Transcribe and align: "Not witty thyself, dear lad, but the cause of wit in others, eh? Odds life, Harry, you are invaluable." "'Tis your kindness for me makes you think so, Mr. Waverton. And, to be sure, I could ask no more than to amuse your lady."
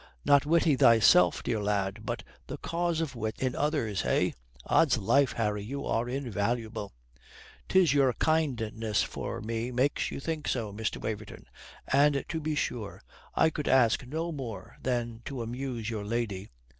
"Not 0.25 0.47
witty 0.47 0.75
thyself, 0.75 1.43
dear 1.43 1.61
lad, 1.61 1.99
but 2.07 2.23
the 2.47 2.57
cause 2.57 3.01
of 3.01 3.15
wit 3.15 3.35
in 3.37 3.55
others, 3.55 4.03
eh? 4.03 4.31
Odds 4.65 4.97
life, 4.97 5.33
Harry, 5.33 5.63
you 5.63 5.85
are 5.85 6.09
invaluable." 6.09 6.91
"'Tis 7.69 7.93
your 7.93 8.13
kindness 8.13 9.03
for 9.03 9.41
me 9.41 9.69
makes 9.69 10.09
you 10.09 10.19
think 10.19 10.47
so, 10.47 10.73
Mr. 10.73 10.97
Waverton. 10.99 11.45
And, 11.87 12.25
to 12.29 12.41
be 12.41 12.55
sure, 12.55 13.03
I 13.35 13.51
could 13.51 13.67
ask 13.67 14.03
no 14.07 14.31
more 14.31 14.75
than 14.81 15.21
to 15.25 15.43
amuse 15.43 15.91
your 15.91 16.03
lady." 16.03 16.49